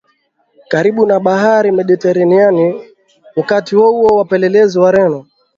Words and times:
karibu 0.71 1.05
na 1.05 1.19
Bahari 1.19 1.71
Mediteranea 1.71 2.75
Wakati 3.35 3.75
huohuo 3.75 4.17
wapelelezi 4.17 4.79
Wareno 4.79 5.25